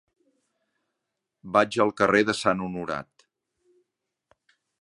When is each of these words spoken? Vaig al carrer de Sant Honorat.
Vaig 1.59 1.77
al 1.85 1.93
carrer 2.01 2.23
de 2.31 2.37
Sant 2.41 2.65
Honorat. 2.69 3.29